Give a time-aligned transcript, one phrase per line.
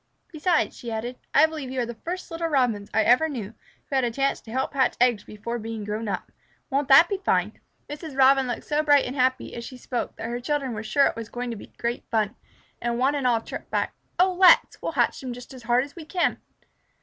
[0.31, 3.53] Besides," she added, "I believe you are the first little Robins I ever knew
[3.85, 6.31] who had a chance to help hatch eggs before being grown up.
[6.71, 8.17] Won't that be fine?" Mrs.
[8.17, 11.15] Robin looked so bright and happy as she spoke that her children were sure it
[11.15, 12.35] was going to be great fun,
[12.81, 14.81] and one and all chirped back, "Oh, let's!
[14.81, 16.39] We'll hatch them just as hard as we can."